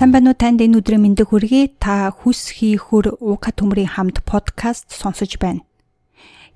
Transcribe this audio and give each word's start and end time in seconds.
Сайн 0.00 0.16
байна 0.16 0.32
уу 0.32 0.40
танд 0.40 0.64
энэ 0.64 0.80
өдрийн 0.80 1.04
мэндийг 1.04 1.28
хүргэе. 1.28 1.76
Та 1.76 2.08
хүс 2.08 2.56
хийхүр 2.56 3.20
уука 3.20 3.52
төмрийн 3.52 4.00
хамт 4.00 4.24
подкаст 4.24 4.96
сонсож 4.96 5.36
байна. 5.36 5.60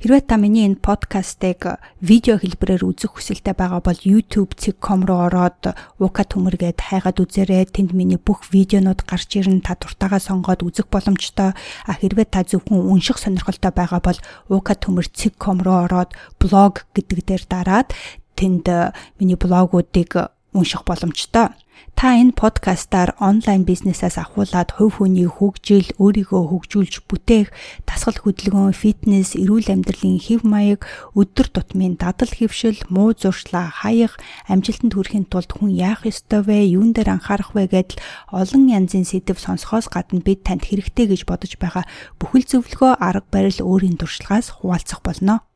Хэрвээ 0.00 0.24
та 0.24 0.40
миний 0.40 0.64
энэ 0.64 0.80
подкастыг 0.80 1.76
видео 2.00 2.40
хэлбэрээр 2.40 2.88
үзэх 2.88 3.12
хүсэлтэй 3.12 3.52
байгаа 3.52 3.84
бол 3.84 4.00
youtube.com 4.00 5.04
руу 5.04 5.28
ороод 5.28 5.76
уука 6.00 6.24
төмөргээд 6.24 6.88
хайгаад 6.88 7.20
үзээрэй. 7.20 7.68
Тэнд 7.68 7.92
миний 7.92 8.16
бүх 8.16 8.48
видеонууд 8.48 9.04
гарч 9.04 9.36
ирнэ. 9.36 9.60
Та 9.60 9.76
дуртайгаа 9.76 10.24
сонгоод 10.24 10.64
үзэх 10.64 10.88
боломжтой. 10.88 11.52
А 11.52 11.92
хэрвээ 12.00 12.32
та 12.32 12.48
зөвхөн 12.48 12.80
унших 12.80 13.20
сонирхолтой 13.20 13.76
байгаа 13.76 14.00
бол 14.00 14.16
уука 14.48 14.72
төмөр.com 14.72 15.60
руу 15.60 15.84
ороод 15.84 16.16
блог 16.40 16.88
гэдэг 16.96 17.18
дээр 17.28 17.44
дараад 17.44 17.92
тэнд 18.40 18.72
миний 19.20 19.36
блогуудыг 19.36 20.32
унших 20.56 20.88
боломжтой. 20.88 21.52
Та 21.94 22.18
энэ 22.18 22.34
подкастаар 22.34 23.14
онлайн 23.22 23.62
бизнесээс 23.62 24.18
ахуулаад 24.18 24.74
хувь 24.76 24.98
хүний 24.98 25.30
хөгжил, 25.30 25.94
өөрийгөө 26.02 26.42
хөгжүүлж 26.50 27.06
бүтээх, 27.06 27.54
дасгал 27.86 28.18
хөдөлгөөн, 28.18 28.74
фитнес, 28.74 29.38
эрүүл 29.38 29.70
амьдралын 29.70 30.18
хэв 30.18 30.42
маяг, 30.42 30.84
өдөр 31.14 31.48
тутмын 31.54 31.94
дадал 31.94 32.28
хэвшил, 32.28 32.82
муу 32.90 33.14
зуршлаа, 33.14 33.70
хаях, 33.70 34.18
амжилтанд 34.50 34.92
хүрэхин 34.92 35.30
тулд 35.30 35.54
хүн 35.54 35.70
яах 35.70 36.02
ёстой 36.04 36.42
вэ, 36.42 36.74
юун 36.74 36.92
дээр 36.92 37.14
анхаарах 37.14 37.54
вэ 37.54 37.70
гэдэл 37.70 38.02
олон 38.34 38.68
янзын 38.68 39.06
сэдв 39.06 39.38
сонсохоос 39.38 39.86
гадна 39.88 40.18
бид 40.20 40.42
танд 40.42 40.66
хэрэгтэй 40.66 41.08
гэж 41.08 41.24
бодож 41.30 41.56
байгаа 41.62 41.86
бүхэл 42.18 42.44
зөвлөгөө, 42.44 42.98
арга 42.98 43.30
барил 43.30 43.62
өөрийн 43.62 43.96
туршлагаас 43.96 44.50
хуваалцах 44.50 45.00
болно. 45.00 45.46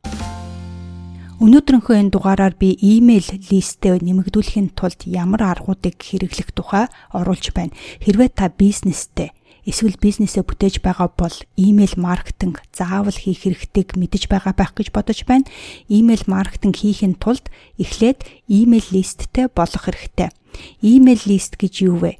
Өнөөдрийнхөө 1.39 1.95
энэ 1.95 2.11
дугаараар 2.11 2.51
би 2.59 2.75
имэйл 2.75 3.39
листээ 3.47 4.03
нэмэгдүүлэхийн 4.03 4.75
тулд 4.75 5.07
ямар 5.07 5.55
аргуудыг 5.55 5.95
хэрэглэх 5.95 6.51
тухай 6.51 6.91
оруулж 7.15 7.55
байна. 7.55 7.71
Хэрвээ 8.03 8.35
та 8.35 8.51
бизнестэй 8.51 9.31
эсвэл 9.63 9.95
бизнесээ 9.95 10.43
бүтээж 10.43 10.83
байгаа 10.83 11.07
бол 11.15 11.31
имэйл 11.55 11.95
маркетинг 11.95 12.59
заавал 12.75 13.15
хийх 13.15 13.47
хэрэгтэйг 13.47 13.95
мэдэж 13.95 14.27
байгаа 14.27 14.51
байх 14.51 14.75
гэж 14.75 14.91
бодож 14.91 15.23
байна. 15.23 15.47
Имэйл 15.87 16.27
маркетинг 16.27 16.75
хийхин 16.75 17.15
тулд 17.15 17.47
эхлээд 17.79 18.27
имэйл 18.51 18.87
листтэй 18.91 19.47
болох 19.47 19.87
хэрэгтэй. 19.87 20.35
Имэйл 20.83 21.23
лист 21.23 21.55
гэж 21.55 21.87
юу 21.87 22.03
вэ? 22.03 22.19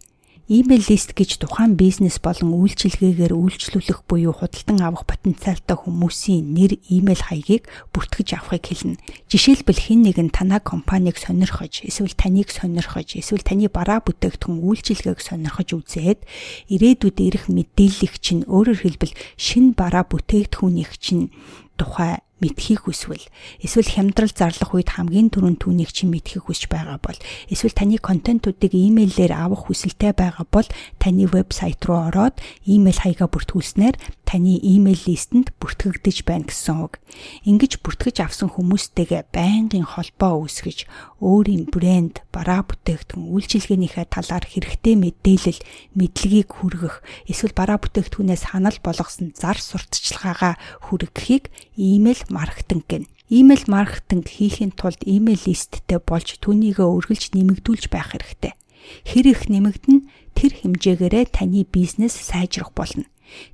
Email 0.50 0.82
list 0.90 1.14
гэж 1.14 1.46
тухайн 1.46 1.78
бизнес 1.78 2.18
болон 2.18 2.58
үйлчилгээгээр 2.58 3.38
үйлчлүүлэх 3.38 4.02
буюу 4.10 4.34
худалдан 4.34 4.82
авах 4.82 5.06
потенциалтай 5.06 5.78
хүмүүсийн 5.78 6.42
нэр, 6.42 6.74
email 6.90 7.22
хаягийг 7.22 7.70
бүртгэж 7.94 8.34
авахыг 8.34 8.66
хэлнэ. 8.66 8.98
Жишээлбэл 9.30 9.78
хэн 9.78 10.10
нэгэн 10.10 10.34
танай 10.34 10.58
компанийг 10.58 11.22
сонирхож, 11.22 11.86
эсвэл 11.86 12.18
таныг 12.18 12.50
сонирхож, 12.50 13.14
эсвэл 13.14 13.46
таны 13.46 13.70
бараа 13.70 14.02
бүтээгдэхүүн 14.02 14.66
үйлчилгээг 14.66 15.22
сонирхож 15.22 15.70
үзээд 15.70 16.26
ирээдүйд 16.74 17.18
ирэх 17.22 17.46
мэдээллийг 17.54 18.18
чинь 18.18 18.42
өөрөөр 18.50 18.90
хэлбэл 18.90 19.14
шин 19.38 19.78
бараа 19.78 20.02
бүтээгдэхүүнийх 20.10 20.98
чинь 20.98 21.30
тухай 21.78 22.26
мэдхийг 22.40 22.88
хүсвэл 22.88 23.28
эсвэл 23.60 23.90
хямдрал 23.90 24.32
зарлах 24.32 24.72
үед 24.76 24.96
хамгийн 24.96 25.30
түрүүнд 25.30 25.60
түүнийг 25.64 25.92
чинь 25.92 26.12
мэдхийг 26.12 26.48
хүсэж 26.48 26.72
байгаа 26.72 27.00
бол 27.00 27.20
эсвэл 27.52 27.76
таны 27.76 28.00
контентуудыг 28.00 28.74
имэйлээр 28.74 29.36
авах 29.36 29.68
хүсэлтэй 29.68 30.16
байгаа 30.16 30.48
бол 30.48 30.68
таны 31.00 31.28
вебсайт 31.28 31.84
руу 31.86 32.10
ороод 32.10 32.40
имэйл 32.64 33.00
хаягаа 33.04 33.30
бүртгүүлснээр 33.30 33.96
таны 34.30 34.62
имэйл 34.62 35.02
листэнд 35.10 35.58
бүртгэгдэж 35.58 36.18
байна 36.22 36.46
гэсэн 36.46 36.86
үг. 36.86 37.02
Ингиж 37.50 37.82
бүртгэж 37.82 38.22
авсан 38.22 38.54
хүмүүстэйгээ 38.54 39.34
байнгын 39.34 39.90
холбоо 39.90 40.46
үүсгэж 40.46 40.86
өөрийн 41.20 41.68
брэнд, 41.68 42.24
бараа 42.32 42.64
бүтээгдэхүүн, 42.64 43.30
үйлчилгээнийхээ 43.36 44.08
талаар 44.08 44.46
хэрэгтэй 44.48 44.96
мэдээлэл, 44.96 45.60
мэдлэгийг 45.96 46.50
хүргэх, 46.50 46.96
эсвэл 47.28 47.54
бараа 47.54 47.78
бүтээгдэхүүнээс 47.84 48.56
ханал 48.56 48.80
болгосон 48.80 49.36
зар 49.36 49.60
сурталчилгаагаа 49.60 50.56
хүргэхийг 50.88 51.52
имэйл 51.76 52.24
маркетинг 52.32 52.88
гэнэ. 52.88 53.08
Имэйл 53.30 53.66
маркетинг 53.70 54.26
хийхин 54.26 54.72
тулд 54.74 55.04
имэйл 55.06 55.44
листтэй 55.46 56.00
болж 56.02 56.42
түүнийгээ 56.42 56.88
үргэлж 56.88 57.36
нэмэгдүүлж 57.38 57.86
байх 57.94 58.18
хэрэгтэй. 58.18 58.58
Хэр 59.06 59.26
их 59.30 59.46
нэмэгдэн 59.52 60.10
тэр 60.34 60.52
хэмжээгээрээ 60.58 61.26
таны 61.30 61.62
бизнес 61.68 62.18
сайжрах 62.18 62.74
болно. 62.74 63.06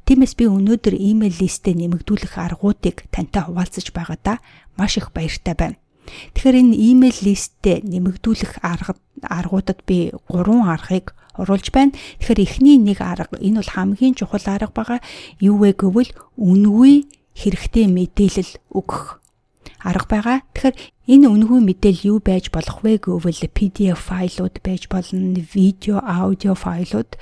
Тиймээс 0.08 0.40
би 0.40 0.48
өнөөдөр 0.48 0.96
имэйл 0.96 1.36
листээ 1.44 1.76
нэмэгдүүлэх 1.76 2.40
аргуудыг 2.40 3.12
тантай 3.12 3.44
хуваалцаж 3.44 3.92
байгаадаа 3.92 4.40
маш 4.80 4.96
их 4.96 5.12
баяртай 5.12 5.56
байна. 5.60 5.76
Тэгэхээр 6.34 6.60
энэ 6.62 6.76
имэйл 6.76 7.20
листтэй 7.26 7.82
нэмэгдүүлэх 7.84 8.62
арга 8.62 8.96
аргуудад 9.24 9.82
би 9.86 10.12
3 10.30 10.66
аргыг 10.66 11.14
оруулж 11.38 11.72
байна. 11.72 11.96
Тэгэхээр 12.20 12.40
эхний 12.44 12.78
нэг 12.78 13.02
арга 13.02 13.38
энэ 13.38 13.60
бол 13.60 13.72
хамгийн 13.76 14.16
чухал 14.16 14.46
арга 14.46 14.72
байгаа. 14.72 15.00
Юу 15.40 15.60
вэ 15.60 15.76
гэвэл 15.76 16.12
үнгүй 16.40 17.10
хэрэгтэй 17.36 17.86
мэдээлэл 17.92 18.52
өгөх 18.72 19.20
арга 19.84 20.08
байгаа. 20.08 20.38
Тэгэхээр 20.56 20.76
энэ 21.12 21.28
үнэгүй 21.30 21.60
мэдээлэл 21.62 22.10
юу 22.16 22.20
байж 22.24 22.50
болох 22.50 22.82
вэ 22.82 23.04
гэвэл 23.04 23.52
PDF 23.52 24.00
файлууд 24.10 24.56
байж 24.64 24.88
болно, 24.88 25.38
видео, 25.54 26.00
аудио 26.02 26.56
файлууд 26.56 27.20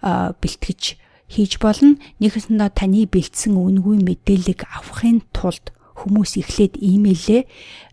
бэлтгэж 0.00 0.82
хийж 1.26 1.58
болно. 1.58 1.98
Нэгсэндээ 2.22 2.70
таны 2.70 3.04
бэлдсэн 3.10 3.58
үнэгүй 3.58 3.98
мэдээллийг 4.06 4.64
авахын 4.70 5.26
тулд 5.34 5.74
хүмүүс 5.96 6.36
эхлээд 6.36 6.74
имэйлээ 6.76 7.42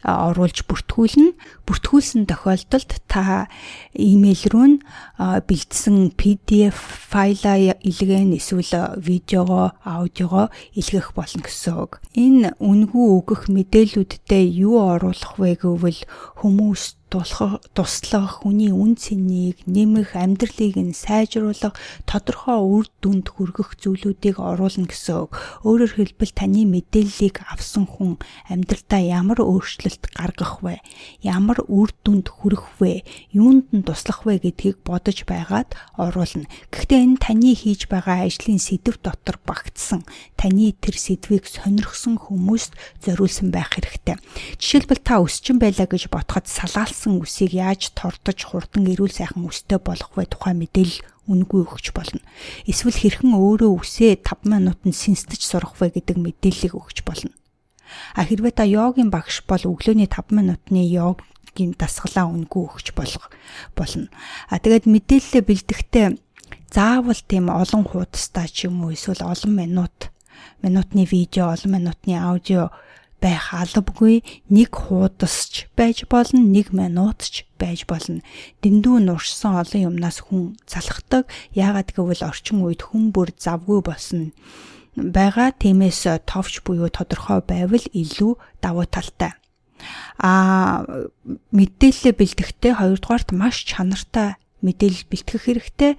оруулж 0.03 0.67
бүртгүүлнэ. 0.67 1.39
Бүртгүүлсэн 1.63 2.27
тохиолдолд 2.27 2.91
та 3.07 3.47
имэйл 3.95 4.43
рүү 4.51 4.67
нь 4.67 4.77
бэлдсэн 5.17 6.11
PDF 6.19 6.75
файлаа 7.07 7.79
илгээн 7.79 8.35
эсвэл 8.35 8.99
видеого, 8.99 9.79
аудиого 9.87 10.51
илгэх 10.75 11.15
болно 11.15 11.47
гэсэн 11.47 11.79
үг. 11.79 12.03
Энэ 12.19 12.59
үнгүй 12.59 13.05
өгөх 13.23 13.47
мэдээлүүддээ 13.47 14.43
юу 14.59 14.83
оруулах 14.83 15.39
вэ 15.39 15.55
гэвэл 15.63 16.03
хүмүүс 16.43 16.99
туслах, 17.13 18.41
хүний 18.41 18.73
үн 18.73 18.97
цэнийг 18.97 19.61
нэмэх, 19.69 20.17
амьдралыг 20.17 20.79
нь 20.81 20.97
сайжруулах, 20.97 21.77
тодорхой 22.09 22.57
үр 22.57 22.85
дүнд 23.03 23.29
хүргэх 23.29 23.77
зүйлүүдийг 23.77 24.41
оруулна 24.41 24.89
гэсэн 24.89 25.29
үг. 25.29 25.37
Өөрөөр 25.61 25.93
хэлбэл 25.93 26.33
таны 26.33 26.65
мэдээллийг 26.65 27.45
авсан 27.45 27.85
хүн 27.85 28.17
амьдралдаа 28.49 29.01
ямар 29.03 29.43
өөрчлөлт 29.43 30.09
гаргах 30.15 30.63
вэ? 30.63 30.81
Ямар 31.21 31.61
үр 31.67 31.93
дүнд 32.01 32.31
хүрэх 32.31 32.79
вэ? 32.79 33.03
Юунд 33.35 33.69
нь 33.75 33.85
туслах 33.85 34.23
вэ 34.25 34.41
гэдгийг 34.41 34.81
бодож 34.87 35.27
байгаад 35.27 35.75
оруулна. 35.99 36.47
Гэхдээ 36.71 37.03
энэ 37.03 37.21
таны 37.21 37.51
хийж 37.53 37.91
байгаа 37.91 38.25
ажлын 38.25 38.57
сэдв 38.57 38.97
дотор 39.03 39.37
багтсан 39.43 40.07
таны 40.39 40.71
тэр 40.75 40.95
сэдвийг 40.95 41.47
сонирхсон 41.47 42.19
хүмүүст 42.19 42.75
зориулсан 43.03 43.51
байх 43.51 43.75
хэрэгтэй. 43.75 44.19
Жишээлбэл 44.59 45.03
та 45.03 45.19
өсчин 45.19 45.59
байлаа 45.59 45.87
гэж 45.87 46.07
ботход 46.07 46.47
салаалсан 46.47 47.02
гарсан 47.03 47.19
үсийг 47.19 47.51
яаж 47.51 47.91
тордож 47.91 48.39
хурдан 48.47 48.87
эрүүл 48.87 49.11
сайхан 49.11 49.43
өстэй 49.43 49.75
болох 49.75 50.15
вэ 50.15 50.23
тухай 50.31 50.55
мэдээлэл 50.55 51.03
үнгүй 51.27 51.67
өгч 51.67 51.91
болно. 51.91 52.23
Эсвэл 52.63 52.95
хэрхэн 52.95 53.35
өөрөө 53.35 53.71
үсээ 53.83 54.23
5 54.23 54.47
минутанд 54.47 54.95
сэнстэж 54.95 55.41
сурах 55.43 55.75
вэ 55.83 55.99
гэдэг 55.99 56.15
мэдээллийг 56.15 56.79
өгч 56.79 57.03
болно. 57.03 57.35
А 58.15 58.23
хэрвээ 58.23 58.55
та 58.55 58.63
йогийн 58.63 59.11
багш 59.11 59.43
бол 59.43 59.59
өглөөний 59.59 60.07
5 60.07 60.31
минутны 60.31 60.87
йогийн 60.87 61.75
дасгалаа 61.75 62.31
үнгүй 62.31 62.71
өгч 62.71 62.95
болох 62.95 63.27
болно. 63.75 64.07
А 64.47 64.63
тэгээд 64.63 64.87
мэдээлэлээ 64.87 65.43
бэлдэхдээ 65.43 66.07
заавал 66.71 67.19
тийм 67.27 67.51
олон 67.51 67.83
хуудастай 67.83 68.47
ч 68.47 68.71
юм 68.71 68.87
уу 68.87 68.95
эсвэл 68.95 69.27
олон 69.27 69.51
минут 69.51 70.07
минутны 70.63 71.03
видео, 71.03 71.51
олон 71.51 71.83
минутны 71.83 72.15
аудио 72.15 72.71
байх 73.23 73.55
албагүй 73.55 74.19
нэг 74.51 74.75
хуудасч 74.75 75.71
байж 75.79 76.03
болно 76.11 76.43
нэг 76.43 76.75
минутч 76.75 77.47
байж 77.55 77.87
болно. 77.87 78.19
Дэндүү 78.59 79.07
нуршсан 79.07 79.55
олон 79.55 79.95
юмнаас 79.95 80.19
хүн 80.27 80.59
залхдаг 80.67 81.31
яагаад 81.55 81.95
гэвэл 81.95 82.27
орчин 82.27 82.59
үед 82.67 82.83
хүн 82.83 83.15
бүр 83.15 83.31
завгүй 83.31 83.79
болсон. 83.79 84.35
Байгаа 84.99 85.55
тиймээс 85.55 86.03
товч 86.27 86.67
буюу 86.67 86.91
тодорхой 86.91 87.39
байвал 87.39 87.87
илүү 87.95 88.35
давуу 88.59 88.85
талтай. 88.91 89.31
А 90.19 90.83
мэдээлэл 91.55 92.13
бэлтгэхдээ 92.19 92.73
хоёрдугаарт 92.77 93.31
маш 93.31 93.63
чанартай 93.63 94.35
мэдээлэл 94.63 95.09
бэлтгэх 95.11 95.43
хэрэгтэй. 95.43 95.93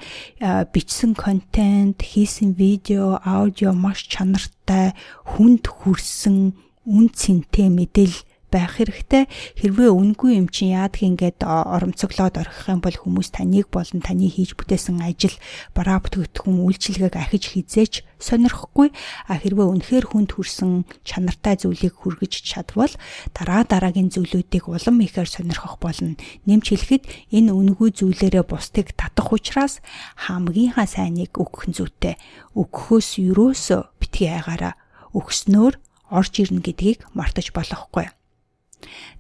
Бичсэн 0.72 1.12
контент 1.12 2.00
хийсэн 2.00 2.56
видео 2.56 3.20
аудио 3.20 3.76
маш 3.76 4.08
чанартай 4.08 4.96
хүнд 5.28 5.68
хүрсэн 5.68 6.56
үн 6.84 7.08
цэнтэй 7.12 7.68
мэдээлэл 7.72 8.22
байх 8.54 8.78
хэрэгтэй. 8.78 9.26
Хэрвээ 9.58 9.90
үнгүй 9.90 10.38
юм 10.38 10.46
чинь 10.46 10.78
яадаг 10.78 11.02
ингээд 11.02 11.42
оромцоглоод 11.42 12.38
орхих 12.38 12.70
юм 12.70 12.78
бол 12.78 12.94
хүмүүс 12.94 13.34
таныг 13.34 13.66
болон 13.66 13.98
таны 13.98 14.30
хийж 14.30 14.54
бүтээсэн 14.54 15.02
ажил 15.02 15.34
бараа 15.74 15.98
бүтгэгдэхүүн 15.98 16.62
үйлчилгээг 16.62 17.18
ахиж 17.18 17.50
хизээч 17.50 18.06
сонирхгүй. 18.22 18.94
А 19.26 19.42
хэрвээ 19.42 19.66
үнэхээр 19.66 20.06
хүнд 20.06 20.38
хүрсэн 20.38 20.86
чанартай 21.02 21.58
зүйлийг 21.58 21.98
хүргэж 21.98 22.46
чадвал 22.46 22.94
дараа 23.34 23.66
дараагийн 23.66 24.14
зүйлүүдийг 24.14 24.70
улам 24.70 25.02
ихээр 25.02 25.26
сонирхох 25.26 25.82
болно. 25.82 26.14
Нэмж 26.46 26.70
хэлэхэд 26.70 27.34
энэ 27.34 27.50
үнгүй 27.50 27.90
зүйлээрээ 27.90 28.46
бусдыг 28.46 28.94
татах 28.94 29.34
учраас 29.34 29.82
хамгийн 30.14 30.78
сайныг 30.78 31.34
өгөх 31.34 31.66
нь 31.66 31.74
зүйтэй. 31.74 32.14
Өгөхөөс 32.54 33.18
юусоо 33.18 33.90
битгий 33.98 34.30
айгаараа 34.30 34.78
өгснөөр 35.10 35.74
орж 36.14 36.38
ирнэ 36.38 36.62
гэдгийг 36.62 37.02
мартаж 37.18 37.50
болохгүй. 37.50 38.06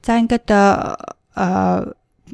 За 0.06 0.16
ингээд 0.22 0.48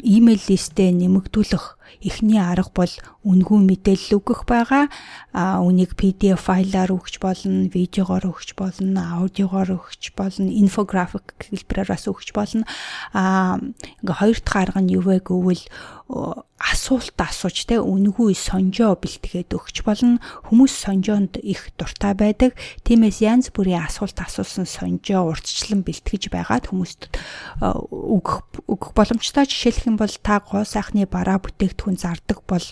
имэйл 0.05 0.43
листээ 0.45 0.91
нэмэгдүүлэх 0.93 1.80
эхний 1.99 2.39
арга 2.39 2.71
бол 2.71 2.95
үнгүй 3.27 3.59
мэдээлэл 3.67 4.17
өгөх 4.23 4.47
байгаа. 4.47 4.87
А 5.35 5.61
үнийг 5.61 5.99
PDF 5.99 6.47
файлаар 6.47 6.95
өгч 6.95 7.19
болно, 7.21 7.69
видеогоор 7.69 8.31
өгч 8.31 8.55
болно, 8.55 9.21
аудиогоор 9.21 9.77
өгч 9.77 10.15
болно, 10.15 10.49
инфографик 10.49 11.35
хэлбэрээр 11.51 11.91
бас 11.91 12.07
өгч 12.07 12.31
болно. 12.33 12.65
А 13.13 13.59
ингээ 14.01 14.17
хоёр 14.23 14.39
дахь 14.41 14.61
арга 14.63 14.81
нь 14.81 14.95
юу 14.97 15.05
вэ 15.05 15.21
гэвэл 15.21 15.65
асуулт 16.61 17.17
асууж 17.17 17.71
те 17.71 17.81
үнгүй 17.81 18.37
сонжоо 18.37 18.99
бэлтгээд 18.99 19.55
өгч 19.57 19.81
болно. 19.87 20.21
Хүмүүс 20.51 20.75
сонжоонд 20.77 21.41
их 21.41 21.73
дуртай 21.79 22.13
байдаг. 22.13 22.53
Тиймээс 22.85 23.25
янз 23.25 23.49
бүрийн 23.55 23.87
асуулт 23.87 24.19
асуусан 24.19 24.69
сонжоо 24.69 25.33
урдчлан 25.33 25.87
бэлтгэж 25.87 26.29
байгаад 26.29 26.69
хүмүүст 26.69 27.15
өгөх 27.65 28.45
өгөх 28.69 28.91
боломжтой. 28.93 29.49
Жишээлх 29.49 29.89
юм 29.89 29.97
бол 29.97 30.13
та 30.21 30.45
гоо 30.45 30.69
сайхны 30.69 31.09
бараа 31.09 31.41
бүтээгдэхүүн 31.41 31.80
бүтээгдэхүүн 31.81 31.97
зардаг 31.97 32.45
бол 32.45 32.67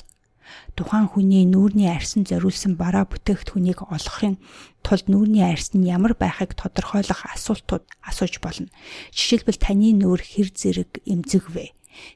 тухайн 0.77 1.09
хүний 1.09 1.45
нүүрний 1.49 1.89
арьсан 1.89 2.25
зориулсан 2.29 2.77
бараа 2.77 3.05
бүтээгдэхүүнийг 3.09 3.89
олохын 3.89 4.37
тулд 4.85 5.07
нүүрний 5.09 5.45
арьс 5.45 5.73
нь 5.73 5.89
ямар 5.89 6.13
байхыг 6.17 6.57
тодорхойлох 6.57 7.25
асуултууд 7.33 7.85
асууж 8.05 8.41
болно. 8.41 8.69
Жишээлбэл 9.13 9.61
таны 9.61 9.93
нүүр 9.97 10.21
хэр 10.21 10.49
зэрэг 10.53 11.05
эмзэг 11.05 11.45
вэ? 11.53 11.73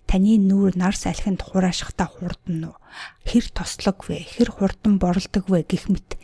Таны 0.08 0.36
нүүр 0.40 0.76
нар 0.76 0.96
салхинд 0.96 1.40
хураашхтаа 1.44 2.08
хурдан 2.08 2.72
уу? 2.72 2.76
Хэр 3.22 3.44
тослог 3.54 4.08
вэ? 4.08 4.26
Хэр 4.26 4.50
хурдан 4.50 4.98
боролдог 4.98 5.46
вэ 5.46 5.62
гэх 5.62 5.86
мэт 5.86 6.18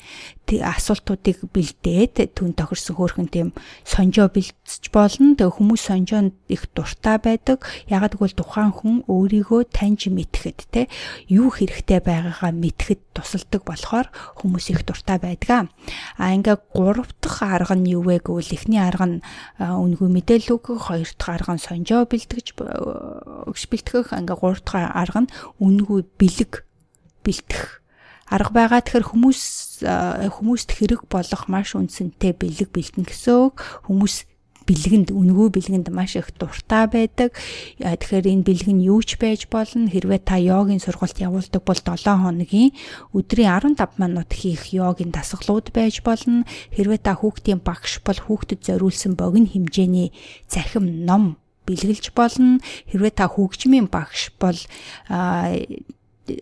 асуултуудыг 0.48 1.44
бэлдээд 1.52 2.32
түн 2.32 2.56
тохирсон 2.56 2.96
хөөрхөн 2.96 3.28
тийм 3.28 3.48
сонжоо 3.84 4.32
бэлтсэж 4.32 4.88
болно. 4.88 5.36
Тэгээ 5.36 5.56
хүмүүс 5.60 5.82
сонжоонд 5.92 6.34
их 6.48 6.64
дуртай 6.72 7.20
байдаг. 7.20 7.68
Ягаад 7.86 8.16
гэвэл 8.16 8.32
тухайн 8.32 8.72
хүн 8.72 8.96
өөрийгөө 9.04 9.68
таньж 9.68 10.08
мэдхэд 10.08 10.58
те 10.72 10.88
юу 11.28 11.52
хэрэгтэй 11.52 12.00
байгаагаа 12.00 12.52
мэдхэд 12.56 13.00
тусалдаг 13.12 13.62
болохоор 13.68 14.08
хүмүүс 14.40 14.72
их 14.72 14.88
дуртай 14.88 15.20
байдаг. 15.20 15.68
А 16.16 16.32
ингээ 16.32 16.56
гурав 16.72 17.12
дахь 17.20 17.44
арга 17.44 17.76
нь 17.76 17.92
юу 17.92 18.08
вэ 18.08 18.24
гэвэл 18.24 18.56
эхний 18.56 18.80
арга 18.80 19.04
нь 19.04 19.20
үнгүй 19.60 20.08
мэдээлэл 20.08 20.56
өгөх, 20.56 20.88
хоёр 20.88 21.08
дахь 21.12 21.34
арга 21.36 21.52
нь 21.54 21.62
сонжоо 21.62 22.08
бэлтгэж 22.08 22.56
өгч 22.56 23.62
бэлтгэх, 23.68 24.16
ингээ 24.16 24.38
гурав 24.40 24.64
дахь 24.64 24.88
арга 24.96 25.28
нь 25.28 25.32
үнгүй 25.60 26.08
бэлэг 26.16 26.67
бэлтэх 27.28 27.84
арга 28.32 28.52
байгаа. 28.52 28.80
Тэгэхээр 28.80 29.08
хүмүүс 29.12 29.42
хүмүүст 29.84 30.70
хэрэг 30.72 31.08
болох 31.12 31.42
маш 31.52 31.76
үнцэнтэй 31.76 32.32
бэлэг 32.32 32.72
бэлтэн 32.72 33.04
гэсэн 33.04 33.52
үг. 33.52 33.56
Хүмүүс 33.88 34.28
бэлгэнд 34.68 35.08
үнгүй 35.16 35.48
бэлгэнд 35.48 35.88
маш 35.88 36.20
их 36.20 36.28
дуртай 36.36 36.84
байдаг. 36.92 37.32
Тэгэхээр 37.80 38.26
энэ 38.28 38.44
бэлэг 38.44 38.68
нь 38.68 38.84
юу 38.84 39.00
ч 39.00 39.16
байж 39.16 39.48
болно. 39.48 39.88
Хэрвээ 39.88 40.20
та 40.20 40.36
йогийн 40.36 40.84
сургалт 40.84 41.16
явуулдаг 41.16 41.64
бол 41.64 41.80
7 41.80 42.04
хоногийн 42.04 42.76
өдрийн 43.16 43.48
15 43.80 43.96
минут 43.96 44.28
хийх 44.28 44.68
йогийн 44.76 45.08
дасгалууд 45.08 45.72
байж 45.72 46.04
болно. 46.04 46.44
Хэрвээ 46.76 47.00
та 47.00 47.16
хүүхдийн 47.16 47.64
багш 47.64 48.04
бол 48.04 48.20
хүүхдэд 48.20 48.60
зориулсан 48.68 49.16
богино 49.16 49.48
хэмжээний 49.48 50.12
цахим 50.52 51.08
ном 51.08 51.40
бэлгэлж 51.64 52.12
болно. 52.12 52.60
Хэрвээ 52.92 53.12
та 53.16 53.24
хөгжмийн 53.32 53.88
багш 53.88 54.36
бол 54.36 54.60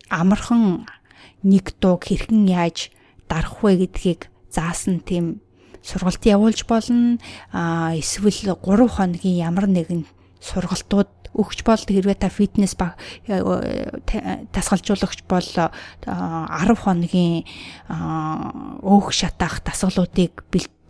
амархан 0.09 0.85
нэг 1.43 1.75
дууг 1.79 2.07
хэрхэн 2.07 2.47
яаж 2.47 2.91
дарах 3.29 3.61
вэ 3.63 3.87
гэдгийг 3.87 4.31
заасан 4.49 4.99
тийм 5.03 5.41
сургалт 5.83 6.23
явуулж 6.25 6.65
болно. 6.67 7.17
А 7.51 7.95
эсвэл 7.95 8.31
3 8.55 8.87
хоногийн 8.87 9.39
ямар 9.39 9.67
нэгэн 9.67 10.05
сургалтууд 10.41 11.11
өгч 11.37 11.61
бол 11.63 11.77
хэрвээ 11.77 12.17
та 12.17 12.29
фитнес 12.29 12.73
ба 12.75 12.95
тасгалжуулагч 13.27 15.23
бол 15.29 15.45
10 15.45 16.75
хоногийн 16.75 17.45
өөх 18.81 19.13
шатаах 19.13 19.61
дасгалуудыг 19.61 20.43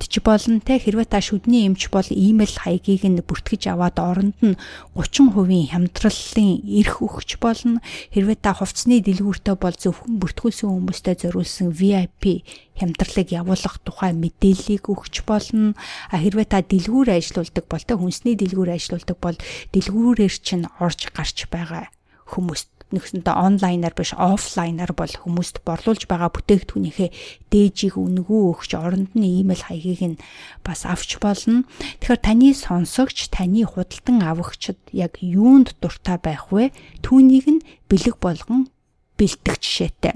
ч 0.06 0.22
болно 0.22 0.62
те. 0.62 0.78
Хэрвээ 0.78 1.10
та 1.10 1.18
шүдний 1.18 1.66
эмч 1.66 1.90
бол 1.90 2.06
имэйл 2.06 2.56
хаягийг 2.62 3.04
нь 3.10 3.26
бүртгэж 3.26 3.74
аваад 3.74 3.98
оронд 3.98 4.38
нь 4.46 4.54
30% 4.94 5.74
хямдраллын 5.74 6.52
эрх 6.62 7.02
өгч 7.02 7.42
болно. 7.42 7.82
Хэрвээ 8.14 8.38
та 8.38 8.54
хувцсны 8.54 9.02
дэлгүүртээ 9.02 9.56
бол 9.58 9.74
зөвхөн 9.74 10.22
бүртгүүлсэн 10.22 10.70
хүмүүстээ 10.70 11.16
зориулсан 11.26 11.74
VIP 11.74 12.46
хямдралыг 12.78 13.34
явуулах 13.34 13.82
тухай 13.82 14.14
мэдээллийг 14.14 14.86
өгч 14.86 15.26
болно. 15.26 15.74
А 16.14 16.22
хэрвээ 16.22 16.46
та 16.46 16.62
дэлгүүр 16.62 17.18
ажилуулдаг 17.18 17.66
бол 17.66 17.82
те 17.82 17.94
хүнсний 17.98 18.38
дэлгүүр 18.38 18.78
ажилуулдаг 18.78 19.18
бол 19.18 19.38
дэлгүүрээр 19.74 20.36
чинь 20.38 20.70
орж 20.78 21.10
гарч 21.10 21.50
байгаа 21.50 21.90
хүмүүст 22.28 22.77
нэгсэнтэй 22.96 23.36
онлайнаар 23.36 23.92
биш 23.92 24.16
офлайнаар 24.16 24.96
бол 24.96 25.12
хүмүүст 25.12 25.60
борлуулж 25.68 26.08
байгаа 26.08 26.32
бүтээгдэхүүнийхээ 26.32 27.10
дээжийг 27.52 27.96
үнгүү 28.00 28.42
өгч 28.56 28.72
оронд 28.80 29.12
нь 29.12 29.44
имэйл 29.44 29.68
хаягийг 29.68 30.02
нь 30.16 30.22
бас 30.64 30.88
авч 30.88 31.20
болно. 31.20 31.68
Тэгэхээр 32.00 32.24
таны 32.24 32.56
сонсогч, 32.56 33.28
таны 33.28 33.68
худалдан 33.68 34.24
авагчид 34.24 34.80
яг 34.96 35.20
юунд 35.20 35.76
дуртай 35.84 36.16
байх 36.16 36.48
вэ? 36.48 36.72
Түүнийг 37.04 37.46
нь 37.52 37.66
бэлэг 37.92 38.16
болгон 38.24 38.72
бэлтгэх 39.20 39.60
жишээтэй. 39.60 40.16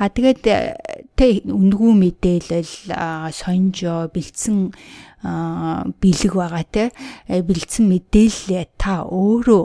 А 0.00 0.08
тэгээд 0.08 0.40
тэ 1.20 1.44
үнгүү 1.44 1.92
мэдээлэл 2.00 2.96
сонжоо 3.28 4.08
бэлдсэн 4.08 4.72
бэлэг 6.00 6.32
байгаа 6.32 6.64
те 6.64 6.84
бэлдсэн 7.28 7.84
мэдээлэлээ 7.92 8.64
та 8.80 9.04
өөрөө 9.04 9.62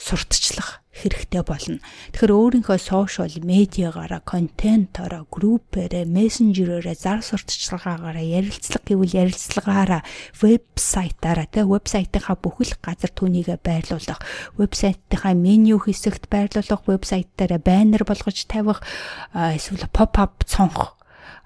сурталчлах 0.00 0.83
хэрэгтэй 0.94 1.42
болно. 1.42 1.82
Тэгэхээр 2.14 2.32
өөрийнхөө 2.38 2.78
сошиал 2.78 3.34
медиагаараа, 3.42 4.22
контентаараа, 4.22 5.26
группээрээ, 5.26 6.06
мессенжерээрээ 6.06 6.94
зар 6.94 7.20
сурталчилгаагаараа 7.26 8.22
ярилцлага 8.22 8.86
гэвэл 8.86 9.18
ярилцлагаараа, 9.26 10.02
вебсайтаараа 10.38 11.46
тэ 11.50 11.66
вебсайтынхаа 11.66 12.38
бүхэл 12.38 12.78
газар 12.78 13.10
түүнийгээ 13.10 13.58
байрлуулах, 13.58 14.22
вебсайтынхаа 14.54 15.34
меню 15.34 15.82
хэсэгт 15.82 16.30
байрлуулах, 16.30 16.86
вебсайт 16.86 17.28
дээр 17.34 17.58
баннер 17.58 18.06
болгож 18.06 18.46
тавих, 18.46 18.78
эсвэл 19.34 19.90
pop-up 19.90 20.46
цонх 20.46 20.94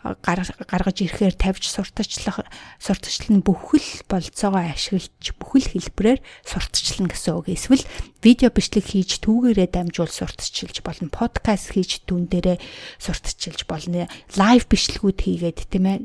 гаргаж 0.02 0.99
ирэхээр 1.02 1.35
тавьж 1.35 1.75
сурталчлах 1.75 2.47
сурталчлал 2.78 3.35
нь 3.35 3.45
бүхэл 3.45 4.07
болцоогоо 4.07 4.62
ашиглаж 4.71 5.35
бүхэл 5.43 5.75
хэлбэрээр 5.75 6.21
сурталчлана 6.47 7.11
гэсэн 7.11 7.35
үг. 7.35 7.50
Эсвэл 7.50 7.83
видео 8.23 8.55
бичлэг 8.55 8.87
хийж 8.87 9.19
түүгээрээ 9.19 9.69
дамжуул 9.75 10.11
сурталчилж 10.11 10.87
болно. 10.87 11.11
Подкаст 11.11 11.75
хийж 11.75 12.07
түн 12.07 12.31
дээрээ 12.31 12.62
сурталчилж 13.02 13.67
болно. 13.67 14.07
Лайв 14.38 14.71
бичлэгүүд 14.71 15.19
хийгээд 15.19 15.59
тийм 15.67 15.85
ээ 15.90 15.99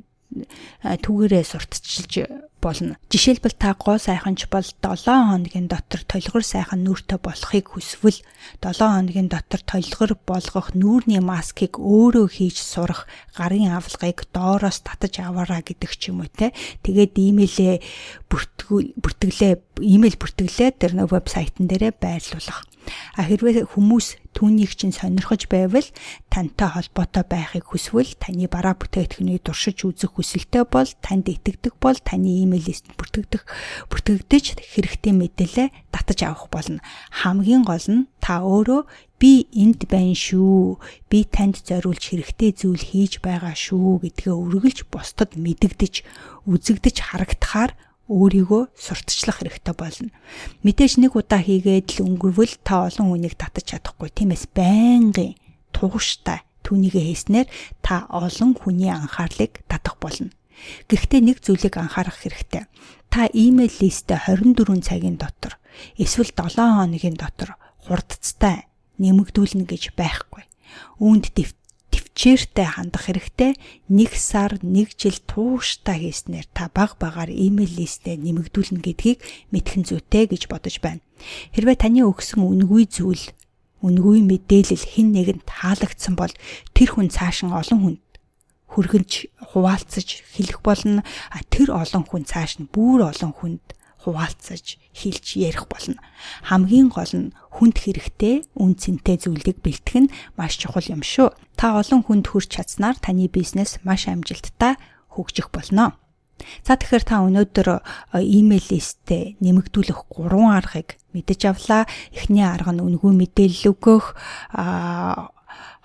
түүгээрээ 0.84 1.44
сурталчилж 1.44 2.14
болно. 2.64 2.96
Жишээлбэл 3.12 3.60
та 3.60 3.76
гоо 3.76 4.00
сайханч 4.00 4.48
бол 4.48 4.64
7 4.64 5.04
хоногийн 5.04 5.68
дотор 5.68 6.02
толгор 6.08 6.44
сайхан 6.48 6.88
нүүртэй 6.88 7.20
болохыг 7.20 7.76
хүсвэл 7.76 8.24
7 8.64 8.80
хоногийн 8.80 9.28
дотор 9.28 9.62
толгор 9.68 10.16
болгох 10.24 10.72
нүүрний 10.72 11.20
маскыг 11.20 11.76
өөрөө 11.76 12.28
хийж 12.32 12.64
сурах 12.64 13.04
гарын 13.36 13.76
авалгыг 13.76 14.24
доороос 14.32 14.80
татаж 14.88 15.20
аваараа 15.20 15.60
гэдэг 15.60 15.92
ч 16.00 16.16
юм 16.16 16.24
уу 16.24 16.32
те. 16.32 16.56
Тэгээд 16.88 17.20
имэйлээ 17.20 17.76
бүртгэлээ 18.32 19.54
имэйл 19.84 20.18
бүртгэлээ 20.18 20.70
тэр 20.80 20.92
нэг 20.96 21.12
вебсайтн 21.12 21.68
дээрээ 21.68 21.94
байрлуулах. 22.00 22.64
А 23.18 23.28
хэрвээ 23.28 23.70
хүмүүс 23.74 24.24
түүнийг 24.34 24.74
чинь 24.74 24.94
сонирхож 24.94 25.46
байвал 25.48 25.86
тантай 26.34 26.70
холбоотой 26.74 27.26
байхыг 27.30 27.70
хүсвэл 27.70 28.18
таны 28.18 28.50
бараа 28.50 28.74
бүтээгдэхүүнийг 28.76 29.46
туршиж 29.46 29.86
үзэх 29.86 30.18
хүсэлтэй 30.18 30.66
бол 30.66 30.90
танд 31.06 31.30
итгэдэг 31.30 31.78
бол 31.78 31.98
таны 32.02 32.44
имэйл 32.44 32.66
лист 32.66 32.90
бүртгэгдэх 32.98 33.44
бүртгэгдэж 33.94 34.46
хэрэгтэй 34.74 35.14
мэдээлэл 35.14 35.70
татаж 35.94 36.20
авах 36.26 36.50
болно. 36.50 36.82
Хамгийн 37.14 37.64
гол 37.64 37.88
нь 37.88 38.10
та 38.20 38.42
өөрөө 38.42 38.82
би 39.22 39.48
энд 39.56 39.88
байна 39.88 40.18
шүү. 40.18 40.82
Би 41.08 41.24
танд 41.24 41.62
зориулж 41.64 42.04
хэрэгтэй 42.12 42.52
зүйл 42.58 42.84
хийж 42.84 43.24
байгаа 43.24 43.56
шүү 43.56 44.04
гэдгээ 44.04 44.36
үргэлж 44.36 44.90
бусдад 44.92 45.40
мэдэгдэж, 45.40 46.04
үзэгдэж 46.50 46.96
харагдахаар 47.00 47.72
өөрийгөө 48.12 48.76
сурталчлах 48.76 49.40
хэрэгтэй 49.40 49.76
болно. 49.76 50.10
Мэдээж 50.68 51.00
нэг 51.00 51.16
удаа 51.16 51.40
хийгээд 51.40 52.00
л 52.00 52.06
өнгөрвөл 52.08 52.60
та 52.64 52.88
олон 52.92 53.16
хүнийг 53.16 53.40
татаж 53.40 53.72
чадахгүй. 53.72 54.12
Тиймээс 54.12 54.52
байнгын 54.52 55.40
тууштай 55.72 56.44
түүнийгээ 56.68 57.06
хийснээр 57.08 57.48
та 57.80 58.08
олон 58.12 58.60
хүний 58.60 58.92
анхаарлыг 58.92 59.64
татах 59.72 59.96
болно. 60.04 60.32
Гэхдээ 60.88 61.22
нэг 61.24 61.38
зүйлийг 61.44 61.76
анхаарах 61.80 62.20
хэрэгтэй. 62.20 62.68
Та 63.08 63.28
имэйл 63.32 63.76
листэ 63.80 64.16
24 64.28 64.84
цагийн 64.84 65.18
дотор 65.20 65.60
эсвэл 66.00 66.32
7 66.32 66.60
хоногийн 66.60 67.16
дотор 67.16 67.56
хурдцтай 67.88 68.68
нэмэгдүүлнэ 69.00 69.66
гэж 69.68 69.96
байхгүй. 69.98 70.44
Үүнд 71.04 71.36
төвчээртэй 72.14 72.66
хандах 72.78 73.10
хэрэгтэй. 73.10 73.58
Нэг 73.90 74.14
сар, 74.14 74.62
нэг 74.62 74.94
жил 74.94 75.18
тууштай 75.26 76.06
хийснээр 76.14 76.46
та 76.54 76.70
баг 76.70 76.98
багаар 77.02 77.34
имэйл 77.34 77.82
листэ 77.82 78.22
нэмэгдүүлнэ 78.22 78.86
гэдгийг 78.86 79.20
мэдхэн 79.50 79.84
зүйтэй 79.90 80.30
гэж 80.30 80.46
бодож 80.46 80.78
байна. 80.78 81.02
Хэрвээ 81.58 81.78
таны 81.82 82.06
өгсөн 82.06 82.46
үнгүй 82.46 82.86
зүйл, 82.86 83.34
үнгүй 83.82 84.22
мэдээлэл 84.30 84.86
хэн 84.94 85.10
нэгэнд 85.10 85.44
таалагдсан 85.50 86.14
бол 86.14 86.34
тэр 86.78 86.90
хүн 86.94 87.10
цааш 87.10 87.50
нь 87.50 87.54
олон 87.54 87.82
хүнд 87.82 88.02
хүргэнж 88.70 89.12
хуваалцаж 89.54 90.08
хэлэх 90.38 90.62
болно. 90.62 91.02
А 91.34 91.42
тэр 91.50 91.74
олон 91.74 92.06
хүн 92.06 92.30
цааш 92.30 92.62
нь 92.62 92.70
бүр 92.70 93.10
олон 93.10 93.34
хүнд 93.34 93.66
хуваалцаж 94.04 94.78
хэлж 94.94 95.26
ярих 95.40 95.66
болно. 95.72 95.98
Хамгийн 96.44 96.92
гол 96.92 97.14
нь 97.16 97.34
хүнд 97.56 97.78
хэрэгтэй 97.80 98.44
үн 98.60 98.76
цэнтэй 98.76 99.18
зүйлийг 99.22 99.64
бэлтгэх 99.64 99.98
нь 100.04 100.14
маш 100.36 100.60
чухал 100.60 100.84
юм 100.92 101.02
шүү. 101.06 101.32
Та 101.64 101.80
олон 101.80 102.04
хүнд 102.04 102.28
хүрч 102.28 102.60
чадсанаар 102.60 103.00
таны 103.00 103.32
бизнес 103.32 103.80
маш 103.88 104.12
амжилттай 104.12 104.76
хөгжих 105.16 105.48
болно. 105.48 105.96
За 106.60 106.76
тэгэхээр 106.76 107.08
та 107.08 107.24
өнөөдөр 107.24 107.80
имэйл 108.20 108.68
листтэй 108.68 109.40
нэмэгдүүлэх 109.40 110.12
3 110.12 110.60
аргыг 110.60 111.00
мэдэж 111.16 111.40
авлаа. 111.48 111.88
Эхний 112.12 112.44
арга 112.44 112.76
нь 112.76 112.84
үнгүй 112.84 113.16
мэдээлэл 113.16 113.80
өгөх, 113.80 114.12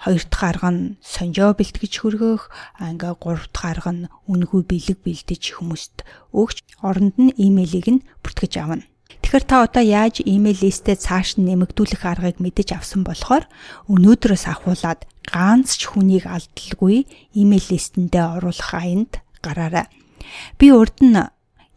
хоёр 0.02 0.22
дахь 0.26 0.46
арга 0.50 0.70
нь 0.74 0.98
сонжоо 0.98 1.54
бэлтгэж 1.54 1.94
хөргөх, 2.02 2.50
ингээ 2.82 3.14
гурав 3.22 3.46
дахь 3.54 3.78
арга 3.78 3.94
нь 3.94 4.10
үнгүй 4.26 4.66
бэлэг 4.66 4.98
бэлдэж 5.06 5.62
хүмүүст 5.62 6.02
өгч 6.34 6.82
оронд 6.82 7.14
нь 7.22 7.30
имэйлийг 7.38 7.86
нь 7.86 8.04
бүртгэж 8.26 8.52
авна. 8.58 8.82
Тэгэхээр 9.28 9.44
та 9.44 9.68
одоо 9.68 9.84
яаж 9.84 10.24
имэйл 10.24 10.56
листээ 10.64 10.96
цааш 10.96 11.36
нь 11.36 11.52
нэмэгдүүлэх 11.52 12.00
аргыг 12.00 12.40
мэдэж 12.40 12.80
авсан 12.80 13.04
болохоор 13.04 13.44
өнөөдрөөс 13.92 14.48
ахуулаад 14.48 15.04
ганц 15.28 15.76
ч 15.76 15.92
хүнийг 15.92 16.24
алдалгүй 16.24 17.04
имэйл 17.36 17.66
листэндээ 17.68 18.24
оруулах 18.40 18.72
аянд 18.72 19.20
гараарай. 19.44 19.84
Би 20.56 20.72
урд 20.72 21.04
нь 21.04 21.28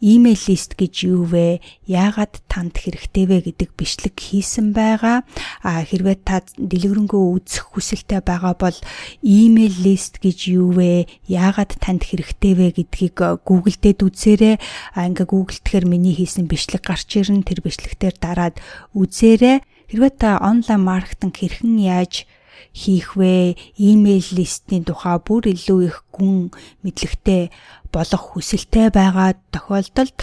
имэйл 0.02 0.42
лист 0.50 0.74
гэж 0.74 1.06
юу 1.06 1.30
вэ? 1.30 1.62
Яагаад 1.86 2.42
танд 2.50 2.74
хэрэгтэй 2.74 3.24
вэ 3.30 3.38
гэдэг 3.46 3.70
бичлэг 3.78 4.18
хийсэн 4.18 4.74
байгаа. 4.74 5.22
А 5.62 5.86
хэрвээ 5.86 6.18
та 6.26 6.42
дэлгэрэнгүй 6.58 7.22
үзэх 7.38 7.70
хүсэлтэй 7.70 8.18
байгаа 8.18 8.58
бол 8.58 8.74
имэйл 9.22 9.76
лист 9.86 10.18
гэж 10.18 10.38
юу 10.50 10.74
вэ? 10.74 11.06
Яагаад 11.30 11.78
танд 11.78 12.02
хэрэгтэй 12.02 12.52
вэ 12.58 12.66
гэдгийг 12.82 13.46
Google 13.46 13.78
дээр 13.78 14.02
үзээрэй. 14.02 14.56
А 14.98 15.06
ингээ 15.06 15.30
Google 15.30 15.54
тэгэхээр 15.62 15.86
миний 15.86 16.18
хийсэн 16.18 16.50
бичлэг 16.50 16.82
гарч 16.82 17.06
ирнэ. 17.14 17.46
Тэр 17.46 17.62
бичлэгтэр 17.62 18.18
дараад 18.18 18.58
үзээрэй. 18.98 19.62
Хэрвээ 19.86 20.12
та 20.18 20.42
онлайн 20.42 20.82
маркетинг 20.82 21.38
хэрхэн 21.38 21.78
яаж 21.78 22.26
хийх 22.72 23.14
вэ? 23.14 23.54
Имэйл 23.76 24.28
листийн 24.34 24.82
тухай 24.88 25.20
бүр 25.20 25.52
илүү 25.52 25.80
их 25.86 25.96
гүн 26.10 26.50
мэдлэгтэй 26.80 27.52
болох 27.92 28.22
хүсэлтэй 28.32 28.88
байгаа 28.90 29.36
тохиолдолд 29.52 30.16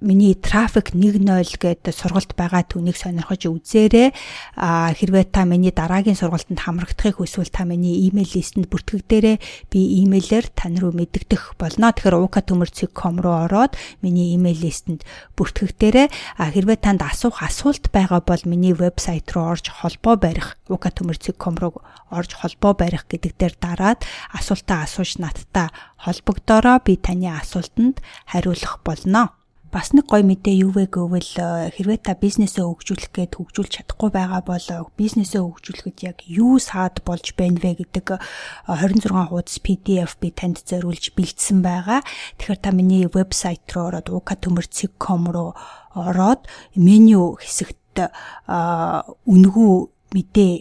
миний 0.00 0.34
трафик 0.34 0.92
1.0 0.96 1.20
гэдэг 1.60 1.92
сургалт 1.92 2.32
байгаа 2.36 2.64
түүнийг 2.64 2.96
сонирхож 2.96 3.46
үзээрэй. 3.48 4.12
А 4.56 4.92
хэрвээ 4.96 5.28
та 5.28 5.44
миний 5.44 5.72
дараагийн 5.72 6.16
сургалтанд 6.16 6.64
хамрагдахыг 6.64 7.20
хүсвэл 7.20 7.52
та 7.52 7.68
миний 7.68 8.08
имэйл 8.08 8.32
листэнд 8.32 8.72
бүртгэгдээрэй. 8.72 9.36
Би 9.68 9.80
имэйлээр 10.04 10.46
тань 10.56 10.80
руу 10.80 10.96
мэддэгдэх 10.96 11.60
болно. 11.60 11.92
Тэгэхээр 11.92 12.16
uka.com 12.16 13.14
руу 13.20 13.36
ороод 13.44 13.76
миний 14.00 14.32
имэйл 14.36 14.64
листэнд 14.64 15.04
бүртгэгдээрэй. 15.36 16.08
А 16.40 16.48
хэрвээ 16.48 16.78
танд 16.80 17.04
асуух 17.04 17.44
асуулт 17.44 17.92
байгаа 17.92 18.24
бол 18.24 18.42
миний 18.48 18.72
вебсайт 18.72 19.28
руу 19.36 19.52
орж 19.52 19.68
холбоо 19.68 20.16
барих 20.16 20.56
uka.com 20.68 21.54
руу 21.60 21.84
орж 22.10 22.30
холбоо 22.34 22.72
барих 22.74 23.04
гэдэг 23.06 23.32
дээр 23.36 23.54
дараад 23.60 24.00
асуултаа 24.32 24.88
асууж 24.88 25.20
надтай 25.20 25.68
холбогдороо 26.00 26.80
би 26.84 26.96
таны 26.96 27.28
асуултанд 27.30 28.00
хариулах 28.26 28.80
болно 28.84 29.39
бас 29.70 29.94
нэг 29.94 30.10
гоё 30.10 30.26
мэдээ 30.26 30.66
юу 30.66 30.74
вэ 30.74 30.90
гэвэл 30.90 31.30
э, 31.38 31.70
хэрвээ 31.70 32.02
та 32.02 32.18
бизнесээ 32.18 32.66
хөгжүүлэх 32.66 33.14
гээд 33.14 33.38
хөгжүүлж 33.38 33.72
чадахгүй 33.78 34.10
байгаа 34.10 34.42
бол 34.42 34.66
э, 34.66 34.82
бизнесээ 34.98 35.38
хөгжүүлэхэд 35.46 35.98
яг 36.10 36.18
юу 36.26 36.58
саад 36.58 36.98
болж 37.06 37.38
байна 37.38 37.62
вэ 37.62 37.78
гэдэг 37.78 38.18
26 38.66 39.06
э, 39.06 39.26
хуудас 39.30 39.62
PDF 39.62 40.18
би 40.18 40.34
танд 40.34 40.58
зориулж 40.66 41.14
бэлдсэн 41.14 41.62
байгаа. 41.62 42.02
Тэгэхээр 42.42 42.58
та 42.58 42.74
миний 42.74 43.06
вебсайт 43.06 43.62
руу 43.70 43.94
ороод 43.94 44.10
uka.com 44.10 45.22
руу 45.30 45.54
ороод 45.94 46.50
меню 46.74 47.38
хэсэгт 47.38 48.10
үнгүү 48.50 49.74
мэдээ 50.10 50.54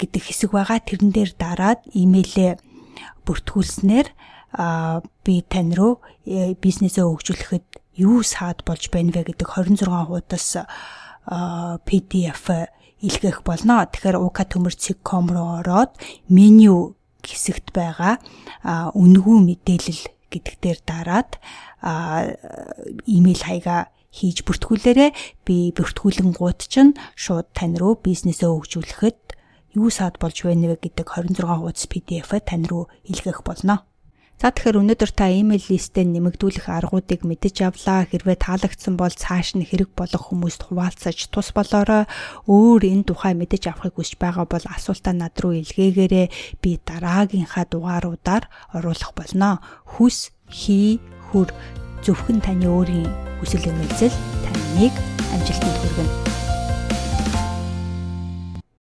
гэдэг 0.00 0.22
хэсэг 0.24 0.56
байгаа. 0.56 0.80
Тэрэн 0.80 1.12
дээр 1.12 1.36
дараад 1.36 1.84
имэйлээ 1.92 2.56
бүртгүүлснээр 3.28 4.08
би 5.20 5.34
тань 5.44 5.72
руу 5.76 6.00
бизнесээ 6.24 7.04
хөгжүүлэхэд 7.04 7.84
юу 7.96 8.22
саад 8.22 8.62
болж 8.68 8.92
байна 8.92 9.12
вэ 9.12 9.32
гэдэг 9.32 9.48
26 9.48 9.88
хуудас 9.88 10.46
PDF 11.88 12.70
илгээх 13.02 13.42
болно. 13.42 13.84
Тэгэхээр 13.88 14.16
uka.com 14.20 15.24
руу 15.32 15.48
ороод 15.60 15.96
меню 16.28 16.96
хэсэгт 17.24 17.74
байгаа 17.74 18.22
үнгүй 18.94 19.38
мэдээлэл 19.42 20.02
гэдэг 20.30 20.54
дээр 20.62 20.78
дараад 20.86 21.30
имэйл 23.04 23.42
хаягаа 23.42 23.90
хийж 24.16 24.46
бүртгүүлээрэ 24.48 25.12
би 25.44 25.74
бүртгүүлэн 25.76 26.32
гууд 26.32 26.60
чинь 26.64 26.96
шууд 27.18 27.52
тань 27.52 27.76
руу 27.76 28.00
бизнесээ 28.00 28.48
хөгжүүлэхэд 28.48 29.20
юу 29.76 29.92
саад 29.92 30.16
болж 30.16 30.40
байна 30.40 30.72
вэ 30.72 30.80
гэдэг 30.80 31.04
26 31.04 31.44
хуудас 31.44 31.84
PDF-а 31.84 32.40
тань 32.40 32.64
руу 32.64 32.88
илгээх 33.04 33.44
болно. 33.44 33.84
За 34.36 34.52
тэгэхээр 34.52 34.84
өнөөдөр 34.84 35.12
та 35.16 35.32
имэйл 35.32 35.64
листтэй 35.72 36.04
нэмэгдүүлэх 36.04 36.68
аргуудыг 36.68 37.24
мэдэж 37.24 37.72
авлаа. 37.72 38.04
Хэрвээ 38.04 38.36
таалагдсан 38.36 39.00
бол 39.00 39.08
цааш 39.08 39.56
нь 39.56 39.64
хэрэг 39.64 39.96
болох 39.96 40.28
хүмүүст 40.28 40.68
хуваалцаж 40.68 41.32
тус 41.32 41.56
болоорой. 41.56 42.04
Өөр 42.44 42.84
энэ 42.84 43.08
тухай 43.08 43.32
мэдэж 43.32 43.72
авахыг 43.72 43.96
хүсэж 43.96 44.20
байгаа 44.20 44.44
бол 44.44 44.60
асуултаа 44.60 45.16
над 45.16 45.32
руу 45.40 45.56
илгээгээрэй. 45.56 46.28
Би 46.60 46.76
дараагийнхаа 46.84 47.64
дугааруудаар 47.64 48.44
оруулах 48.76 49.16
болно. 49.16 49.64
Хүс, 49.96 50.36
хий, 50.52 51.00
хүр 51.32 51.48
зөвхөн 52.04 52.44
таны 52.44 52.68
өөрийн 52.68 53.08
хүсэл 53.40 53.72
эрмэлзэл 53.72 54.12
таныг 54.44 54.92
амжилтанд 55.32 55.76
хүргэнэ. 55.80 56.35